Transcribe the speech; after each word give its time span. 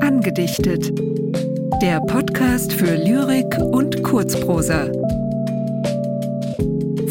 Angedichtet. 0.00 0.92
Der 1.82 2.00
Podcast 2.00 2.72
für 2.72 2.94
Lyrik 2.94 3.58
und 3.58 4.04
Kurzprosa. 4.04 4.92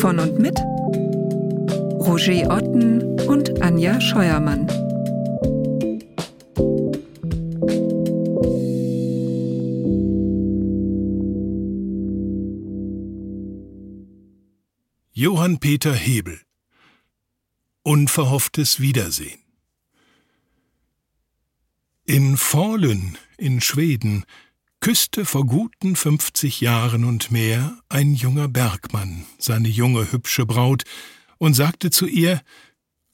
Von 0.00 0.18
und 0.18 0.40
mit 0.40 0.58
Roger 2.00 2.50
Otten 2.50 3.20
und 3.28 3.62
Anja 3.62 4.00
Scheuermann. 4.00 4.66
Johann 15.12 15.58
Peter 15.60 15.94
Hebel 15.94 16.40
Unverhofftes 17.88 18.80
Wiedersehen 18.80 19.40
In 22.04 22.36
Falun 22.36 23.16
in 23.38 23.62
Schweden 23.62 24.26
küsste 24.78 25.24
vor 25.24 25.46
guten 25.46 25.96
fünfzig 25.96 26.60
Jahren 26.60 27.04
und 27.04 27.30
mehr 27.30 27.80
ein 27.88 28.12
junger 28.12 28.46
Bergmann 28.46 29.24
seine 29.38 29.68
junge 29.68 30.12
hübsche 30.12 30.44
Braut 30.44 30.82
und 31.38 31.54
sagte 31.54 31.88
zu 31.88 32.06
ihr 32.06 32.42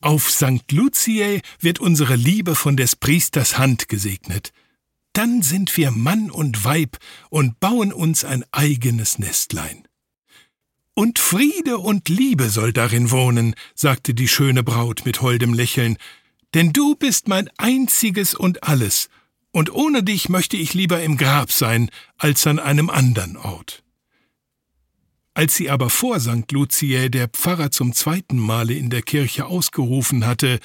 Auf 0.00 0.28
St. 0.28 0.72
Luciae 0.72 1.40
wird 1.60 1.78
unsere 1.78 2.16
Liebe 2.16 2.56
von 2.56 2.76
des 2.76 2.96
Priesters 2.96 3.56
Hand 3.56 3.88
gesegnet. 3.88 4.52
Dann 5.12 5.42
sind 5.42 5.76
wir 5.76 5.92
Mann 5.92 6.32
und 6.32 6.64
Weib 6.64 6.98
und 7.30 7.60
bauen 7.60 7.92
uns 7.92 8.24
ein 8.24 8.44
eigenes 8.50 9.20
Nestlein. 9.20 9.86
Und 10.94 11.18
Friede 11.18 11.78
und 11.78 12.08
Liebe 12.08 12.48
soll 12.50 12.72
darin 12.72 13.10
wohnen, 13.10 13.56
sagte 13.74 14.14
die 14.14 14.28
schöne 14.28 14.62
Braut 14.62 15.02
mit 15.04 15.20
holdem 15.22 15.52
Lächeln, 15.52 15.96
denn 16.54 16.72
du 16.72 16.94
bist 16.94 17.26
mein 17.26 17.50
einziges 17.58 18.34
und 18.34 18.62
alles, 18.62 19.08
und 19.50 19.72
ohne 19.72 20.04
dich 20.04 20.28
möchte 20.28 20.56
ich 20.56 20.72
lieber 20.72 21.02
im 21.02 21.16
Grab 21.16 21.50
sein, 21.50 21.90
als 22.16 22.46
an 22.46 22.60
einem 22.60 22.90
andern 22.90 23.36
Ort. 23.36 23.82
Als 25.34 25.56
sie 25.56 25.68
aber 25.68 25.90
vor 25.90 26.20
St. 26.20 26.50
Luciä 26.52 27.08
der 27.08 27.26
Pfarrer 27.26 27.72
zum 27.72 27.92
zweiten 27.92 28.38
Male 28.38 28.74
in 28.74 28.88
der 28.88 29.02
Kirche 29.02 29.46
ausgerufen 29.46 30.24
hatte, 30.24 30.60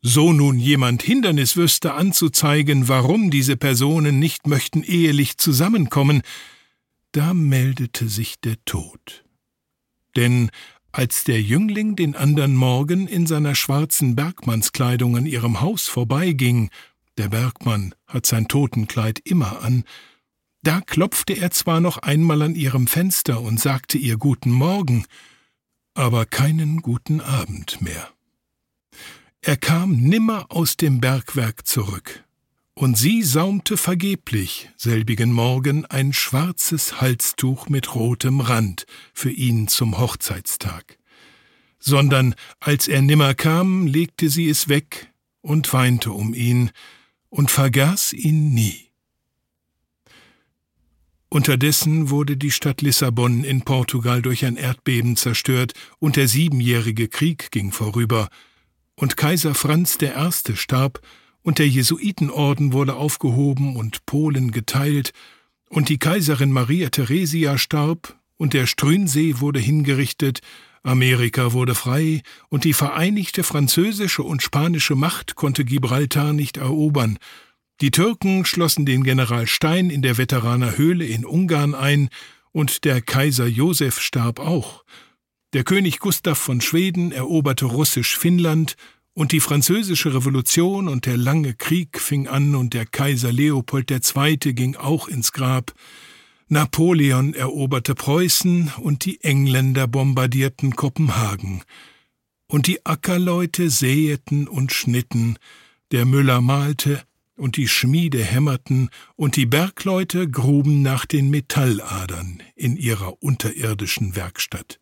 so 0.00 0.32
nun 0.32 0.58
jemand 0.58 1.02
Hindernis 1.02 1.56
wüsste 1.56 1.92
anzuzeigen, 1.92 2.88
warum 2.88 3.30
diese 3.30 3.58
Personen 3.58 4.18
nicht 4.18 4.46
möchten 4.46 4.82
ehelich 4.82 5.36
zusammenkommen, 5.36 6.22
da 7.12 7.34
meldete 7.34 8.08
sich 8.08 8.40
der 8.40 8.56
Tod 8.64 9.23
denn 10.16 10.50
als 10.92 11.24
der 11.24 11.42
Jüngling 11.42 11.96
den 11.96 12.14
andern 12.14 12.54
Morgen 12.54 13.08
in 13.08 13.26
seiner 13.26 13.54
schwarzen 13.54 14.14
Bergmannskleidung 14.14 15.16
an 15.16 15.26
ihrem 15.26 15.60
Haus 15.60 15.88
vorbeiging, 15.88 16.70
der 17.18 17.28
Bergmann 17.28 17.94
hat 18.06 18.26
sein 18.26 18.48
Totenkleid 18.48 19.18
immer 19.24 19.62
an, 19.62 19.84
da 20.62 20.80
klopfte 20.80 21.34
er 21.34 21.50
zwar 21.50 21.80
noch 21.80 21.98
einmal 21.98 22.42
an 22.42 22.54
ihrem 22.54 22.86
Fenster 22.86 23.40
und 23.40 23.60
sagte 23.60 23.98
ihr 23.98 24.16
guten 24.16 24.50
Morgen, 24.50 25.04
aber 25.94 26.26
keinen 26.26 26.80
guten 26.80 27.20
Abend 27.20 27.82
mehr. 27.82 28.08
Er 29.42 29.56
kam 29.56 29.96
nimmer 29.96 30.46
aus 30.48 30.76
dem 30.76 31.00
Bergwerk 31.00 31.66
zurück 31.66 32.24
und 32.74 32.98
sie 32.98 33.22
saumte 33.22 33.76
vergeblich 33.76 34.68
selbigen 34.76 35.32
Morgen 35.32 35.86
ein 35.86 36.12
schwarzes 36.12 37.00
Halstuch 37.00 37.68
mit 37.68 37.94
rotem 37.94 38.40
Rand 38.40 38.86
für 39.12 39.30
ihn 39.30 39.68
zum 39.68 39.98
Hochzeitstag. 39.98 40.98
Sondern 41.78 42.34
als 42.60 42.88
er 42.88 43.02
nimmer 43.02 43.34
kam, 43.34 43.86
legte 43.86 44.28
sie 44.28 44.48
es 44.48 44.68
weg 44.68 45.12
und 45.40 45.72
weinte 45.72 46.10
um 46.10 46.34
ihn 46.34 46.70
und 47.28 47.50
vergaß 47.50 48.12
ihn 48.12 48.52
nie. 48.54 48.90
Unterdessen 51.28 52.10
wurde 52.10 52.36
die 52.36 52.52
Stadt 52.52 52.80
Lissabon 52.80 53.44
in 53.44 53.62
Portugal 53.62 54.22
durch 54.22 54.44
ein 54.44 54.56
Erdbeben 54.56 55.16
zerstört 55.16 55.72
und 55.98 56.16
der 56.16 56.28
siebenjährige 56.28 57.08
Krieg 57.08 57.50
ging 57.50 57.72
vorüber, 57.72 58.28
und 58.96 59.16
Kaiser 59.16 59.56
Franz 59.56 59.98
I. 60.00 60.56
starb 60.56 61.00
und 61.44 61.60
der 61.60 61.68
Jesuitenorden 61.68 62.72
wurde 62.72 62.96
aufgehoben 62.96 63.76
und 63.76 64.04
Polen 64.06 64.50
geteilt, 64.50 65.12
und 65.68 65.88
die 65.88 65.98
Kaiserin 65.98 66.50
Maria 66.50 66.88
Theresia 66.88 67.58
starb, 67.58 68.18
und 68.36 68.52
der 68.54 68.66
Strünsee 68.66 69.36
wurde 69.38 69.60
hingerichtet, 69.60 70.40
Amerika 70.82 71.52
wurde 71.52 71.74
frei, 71.74 72.22
und 72.48 72.64
die 72.64 72.72
vereinigte 72.72 73.44
französische 73.44 74.22
und 74.22 74.42
spanische 74.42 74.96
Macht 74.96 75.36
konnte 75.36 75.64
Gibraltar 75.64 76.32
nicht 76.32 76.56
erobern, 76.56 77.18
die 77.80 77.90
Türken 77.90 78.44
schlossen 78.44 78.86
den 78.86 79.02
General 79.02 79.46
Stein 79.46 79.90
in 79.90 80.00
der 80.00 80.16
Veteraner 80.16 80.78
Höhle 80.78 81.06
in 81.06 81.24
Ungarn 81.24 81.74
ein, 81.74 82.08
und 82.52 82.84
der 82.84 83.02
Kaiser 83.02 83.46
Josef 83.46 84.00
starb 84.00 84.38
auch. 84.38 84.84
Der 85.52 85.64
König 85.64 85.98
Gustav 85.98 86.38
von 86.38 86.60
Schweden 86.60 87.12
eroberte 87.12 87.66
russisch 87.66 88.16
Finnland, 88.16 88.76
und 89.14 89.32
die 89.32 89.40
französische 89.40 90.12
Revolution 90.12 90.88
und 90.88 91.06
der 91.06 91.16
lange 91.16 91.54
Krieg 91.54 92.00
fing 92.00 92.26
an 92.26 92.54
und 92.54 92.74
der 92.74 92.84
Kaiser 92.84 93.32
Leopold 93.32 93.90
II. 93.90 94.36
ging 94.36 94.76
auch 94.76 95.08
ins 95.08 95.32
Grab. 95.32 95.72
Napoleon 96.48 97.32
eroberte 97.32 97.94
Preußen 97.94 98.72
und 98.78 99.04
die 99.04 99.22
Engländer 99.22 99.86
bombardierten 99.86 100.76
Kopenhagen. 100.76 101.62
Und 102.48 102.66
die 102.66 102.84
Ackerleute 102.84 103.70
säeten 103.70 104.46
und 104.46 104.72
schnitten, 104.72 105.38
der 105.92 106.04
Müller 106.04 106.40
malte 106.40 107.02
und 107.36 107.56
die 107.56 107.68
Schmiede 107.68 108.22
hämmerten 108.22 108.90
und 109.16 109.36
die 109.36 109.46
Bergleute 109.46 110.28
gruben 110.28 110.82
nach 110.82 111.06
den 111.06 111.30
Metalladern 111.30 112.42
in 112.54 112.76
ihrer 112.76 113.22
unterirdischen 113.22 114.16
Werkstatt. 114.16 114.80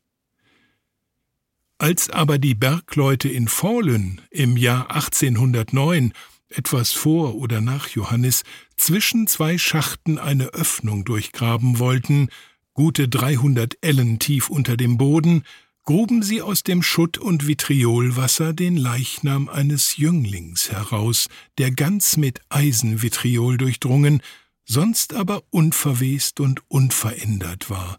Als 1.79 2.11
aber 2.11 2.39
die 2.39 2.55
Bergleute 2.55 3.29
in 3.29 3.49
Fallen 3.49 4.21
im 4.31 4.57
Jahr 4.57 4.91
1809, 4.91 6.13
etwas 6.49 6.93
vor 6.93 7.35
oder 7.35 7.61
nach 7.61 7.89
Johannes, 7.89 8.43
zwischen 8.77 9.27
zwei 9.27 9.59
Schachten 9.59 10.19
eine 10.19 10.47
Öffnung 10.49 11.05
durchgraben 11.05 11.79
wollten, 11.79 12.29
gute 12.75 13.09
300 13.09 13.79
Ellen 13.81 14.19
tief 14.19 14.49
unter 14.49 14.77
dem 14.77 14.97
Boden, 14.97 15.45
gruben 15.85 16.23
sie 16.23 16.43
aus 16.43 16.63
dem 16.63 16.83
Schutt 16.83 17.19
und 17.19 17.47
Vitriolwasser 17.47 18.53
den 18.53 18.77
Leichnam 18.77 19.49
eines 19.49 19.97
Jünglings 19.97 20.71
heraus, 20.71 21.29
der 21.59 21.71
ganz 21.71 22.17
mit 22.17 22.41
Eisenvitriol 22.49 23.57
durchdrungen, 23.57 24.23
sonst 24.65 25.15
aber 25.15 25.43
unverwest 25.51 26.41
und 26.41 26.63
unverändert 26.69 27.69
war, 27.69 27.99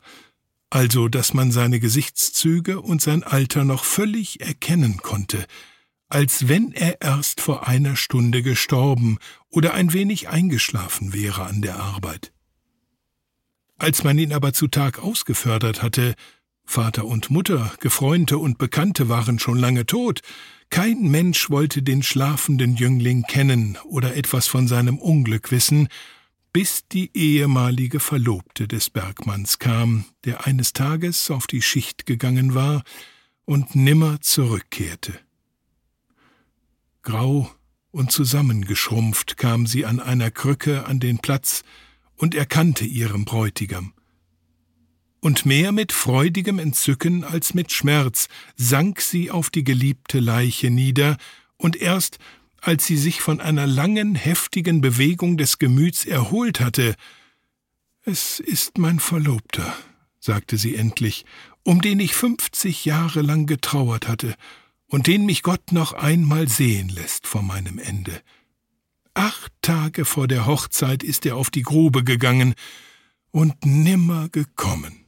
also 0.73 1.07
dass 1.07 1.35
man 1.35 1.51
seine 1.51 1.79
Gesichtszüge 1.79 2.81
und 2.81 2.99
sein 2.99 3.21
Alter 3.21 3.63
noch 3.63 3.83
völlig 3.83 4.41
erkennen 4.41 4.97
konnte, 4.97 5.45
als 6.09 6.47
wenn 6.47 6.71
er 6.71 6.99
erst 6.99 7.41
vor 7.41 7.67
einer 7.67 7.95
Stunde 7.95 8.41
gestorben 8.41 9.19
oder 9.51 9.75
ein 9.75 9.93
wenig 9.93 10.29
eingeschlafen 10.29 11.13
wäre 11.13 11.43
an 11.43 11.61
der 11.61 11.75
Arbeit. 11.75 12.33
Als 13.77 14.03
man 14.03 14.17
ihn 14.17 14.33
aber 14.33 14.51
zu 14.53 14.67
Tag 14.67 14.97
ausgefördert 14.97 15.83
hatte, 15.83 16.15
Vater 16.65 17.05
und 17.05 17.29
Mutter, 17.29 17.71
Gefreunde 17.79 18.39
und 18.39 18.57
Bekannte 18.57 19.09
waren 19.09 19.37
schon 19.37 19.59
lange 19.59 19.85
tot, 19.85 20.21
kein 20.71 21.03
Mensch 21.03 21.51
wollte 21.51 21.83
den 21.83 22.01
schlafenden 22.01 22.77
Jüngling 22.77 23.21
kennen 23.27 23.77
oder 23.83 24.15
etwas 24.15 24.47
von 24.47 24.67
seinem 24.67 24.97
Unglück 24.97 25.51
wissen, 25.51 25.87
bis 26.53 26.87
die 26.87 27.09
ehemalige 27.15 27.99
Verlobte 27.99 28.67
des 28.67 28.91
Bergmanns 28.91 29.57
kam, 29.57 30.05
der 30.23 30.45
eines 30.45 30.71
Tages 30.71 31.31
auf 31.31 31.47
die 31.47 31.63
Schicht 31.63 32.05
gegangen 32.05 32.53
war 32.53 32.83
und 33.45 33.75
nimmer 33.75 34.21
zurückkehrte. 34.21 35.19
Grau 37.01 37.51
und 37.91 38.11
zusammengeschrumpft 38.11 39.35
kam 39.35 39.65
sie 39.67 39.85
an 39.85 39.99
einer 39.99 40.31
Krücke 40.31 40.85
an 40.85 40.99
den 40.99 41.17
Platz 41.17 41.63
und 42.15 42.35
erkannte 42.35 42.85
ihren 42.85 43.25
Bräutigam. 43.25 43.93
Und 45.19 45.45
mehr 45.45 45.71
mit 45.71 45.91
freudigem 45.91 46.59
Entzücken 46.59 47.23
als 47.23 47.53
mit 47.53 47.71
Schmerz 47.71 48.27
sank 48.55 49.01
sie 49.01 49.31
auf 49.31 49.49
die 49.49 49.63
geliebte 49.63 50.19
Leiche 50.19 50.69
nieder, 50.69 51.17
und 51.55 51.77
erst 51.77 52.19
als 52.63 52.85
sie 52.85 52.95
sich 52.97 53.19
von 53.19 53.41
einer 53.41 53.67
langen, 53.67 54.15
heftigen 54.15 54.79
Bewegung 54.79 55.35
des 55.37 55.59
Gemüts 55.59 56.05
erholt 56.05 56.61
hatte. 56.61 56.95
Es 58.05 58.39
ist 58.39 58.77
mein 58.77 58.99
Verlobter, 58.99 59.75
sagte 60.19 60.57
sie 60.57 60.75
endlich, 60.75 61.25
um 61.63 61.81
den 61.81 61.99
ich 61.99 62.15
fünfzig 62.15 62.85
Jahre 62.85 63.21
lang 63.21 63.47
getrauert 63.47 64.07
hatte 64.07 64.35
und 64.87 65.07
den 65.07 65.25
mich 65.25 65.43
Gott 65.43 65.73
noch 65.73 65.91
einmal 65.91 66.47
sehen 66.47 66.87
lässt 66.87 67.27
vor 67.27 67.41
meinem 67.41 67.79
Ende. 67.79 68.21
Acht 69.13 69.51
Tage 69.61 70.05
vor 70.05 70.29
der 70.29 70.45
Hochzeit 70.45 71.03
ist 71.03 71.25
er 71.25 71.35
auf 71.35 71.49
die 71.49 71.63
Grube 71.63 72.05
gegangen 72.05 72.55
und 73.31 73.65
nimmer 73.65 74.29
gekommen. 74.29 75.02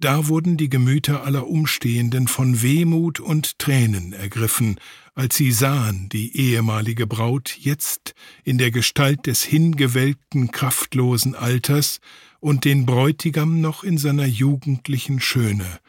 Da 0.00 0.28
wurden 0.28 0.56
die 0.56 0.68
Gemüter 0.68 1.24
aller 1.24 1.48
Umstehenden 1.48 2.28
von 2.28 2.62
Wehmut 2.62 3.18
und 3.18 3.58
Tränen 3.58 4.12
ergriffen, 4.12 4.78
als 5.14 5.36
sie 5.36 5.50
sahen 5.50 6.08
die 6.08 6.36
ehemalige 6.36 7.08
Braut 7.08 7.56
jetzt 7.58 8.14
in 8.44 8.58
der 8.58 8.70
Gestalt 8.70 9.26
des 9.26 9.42
hingewelkten, 9.42 10.52
kraftlosen 10.52 11.34
Alters 11.34 11.98
und 12.38 12.64
den 12.64 12.86
Bräutigam 12.86 13.60
noch 13.60 13.82
in 13.82 13.98
seiner 13.98 14.26
jugendlichen 14.26 15.18
Schöne, 15.18 15.80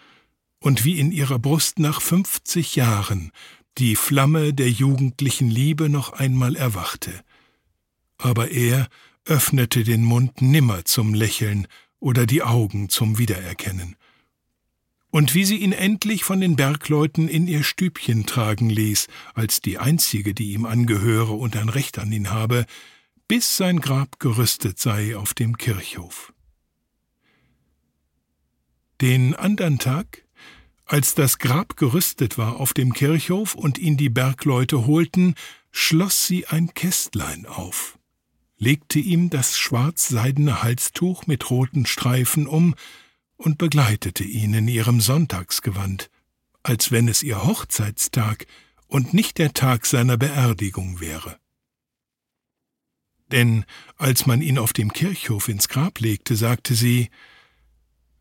und 0.59 0.85
wie 0.85 0.97
in 0.97 1.11
ihrer 1.11 1.37
Brust 1.37 1.77
nach 1.77 2.01
fünfzig 2.01 2.75
Jahren 2.75 3.31
die 3.77 3.95
Flamme 3.95 4.55
der 4.55 4.71
jugendlichen 4.71 5.51
Liebe 5.51 5.87
noch 5.87 6.13
einmal 6.13 6.55
erwachte. 6.55 7.13
Aber 8.17 8.49
er 8.49 8.89
öffnete 9.25 9.83
den 9.83 10.03
Mund 10.03 10.41
nimmer 10.41 10.83
zum 10.85 11.13
Lächeln 11.13 11.67
oder 11.99 12.25
die 12.25 12.41
Augen 12.41 12.89
zum 12.89 13.19
Wiedererkennen. 13.19 13.95
Und 15.11 15.33
wie 15.33 15.45
sie 15.45 15.57
ihn 15.57 15.71
endlich 15.71 16.23
von 16.23 16.39
den 16.39 16.55
Bergleuten 16.55 17.27
in 17.27 17.47
ihr 17.47 17.63
Stübchen 17.63 18.25
tragen 18.25 18.69
ließ, 18.69 19.07
als 19.33 19.61
die 19.61 19.79
einzige, 19.79 20.33
die 20.33 20.53
ihm 20.53 20.65
angehöre 20.65 21.33
und 21.33 21.55
ein 21.55 21.69
Recht 21.69 21.97
an 21.97 22.11
ihn 22.11 22.29
habe, 22.29 22.65
bis 23.27 23.57
sein 23.57 23.79
Grab 23.79 24.19
gerüstet 24.19 24.79
sei 24.79 25.17
auf 25.17 25.33
dem 25.33 25.57
Kirchhof. 25.57 26.33
Den 29.01 29.33
andern 29.33 29.79
Tag, 29.79 30.25
als 30.85 31.15
das 31.15 31.39
Grab 31.39 31.75
gerüstet 31.77 32.37
war 32.37 32.57
auf 32.57 32.73
dem 32.73 32.93
Kirchhof 32.93 33.55
und 33.55 33.77
ihn 33.77 33.97
die 33.97 34.09
Bergleute 34.09 34.85
holten, 34.85 35.35
schloss 35.71 36.27
sie 36.27 36.47
ein 36.47 36.73
Kästlein 36.73 37.45
auf 37.45 37.99
legte 38.59 38.99
ihm 38.99 39.29
das 39.29 39.57
schwarzseidene 39.57 40.61
Halstuch 40.61 41.25
mit 41.25 41.49
roten 41.49 41.85
Streifen 41.85 42.45
um 42.45 42.75
und 43.39 43.57
begleitete 43.57 44.25
ihn 44.25 44.53
in 44.53 44.67
ihrem 44.67 44.99
Sonntagsgewand, 44.99 46.09
als 46.61 46.91
wenn 46.91 47.07
es 47.07 47.23
ihr 47.23 47.45
Hochzeitstag 47.45 48.45
und 48.87 49.13
nicht 49.13 49.37
der 49.37 49.53
Tag 49.53 49.85
seiner 49.85 50.17
Beerdigung 50.17 50.99
wäre. 50.99 51.39
Denn 53.31 53.65
als 53.95 54.25
man 54.25 54.41
ihn 54.41 54.59
auf 54.59 54.73
dem 54.73 54.91
Kirchhof 54.91 55.47
ins 55.47 55.69
Grab 55.69 55.99
legte, 55.99 56.35
sagte 56.35 56.75
sie 56.75 57.09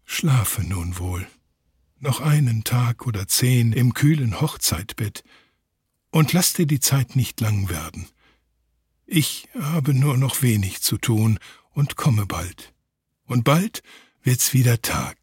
Schlafe 0.05 0.63
nun 0.63 0.99
wohl, 0.99 1.27
noch 1.99 2.21
einen 2.21 2.63
Tag 2.63 3.05
oder 3.07 3.27
zehn 3.27 3.73
im 3.73 3.95
kühlen 3.95 4.41
Hochzeitbett, 4.41 5.25
und 6.11 6.33
lass 6.33 6.53
dir 6.55 6.67
die 6.67 6.81
Zeit 6.81 7.17
nicht 7.17 7.41
lang 7.41 7.69
werden. 7.69 8.07
Ich 9.05 9.49
habe 9.59 9.95
nur 9.95 10.17
noch 10.17 10.43
wenig 10.43 10.81
zu 10.81 10.97
tun 10.97 11.39
und 11.71 11.97
komme 11.97 12.25
bald. 12.25 12.73
Und 13.25 13.45
bald 13.45 13.83
wird's 14.23 14.53
wieder 14.53 14.81
Tag. 14.83 15.17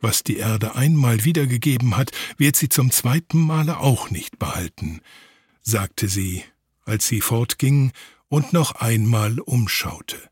Was 0.00 0.22
die 0.22 0.36
Erde 0.36 0.76
einmal 0.76 1.24
wiedergegeben 1.24 1.96
hat, 1.96 2.12
wird 2.36 2.56
sie 2.56 2.68
zum 2.68 2.90
zweiten 2.90 3.40
Male 3.40 3.78
auch 3.78 4.10
nicht 4.10 4.38
behalten, 4.38 5.00
sagte 5.60 6.08
sie, 6.08 6.44
als 6.84 7.08
sie 7.08 7.20
fortging 7.20 7.92
und 8.28 8.52
noch 8.52 8.72
einmal 8.76 9.40
umschaute. 9.40 10.30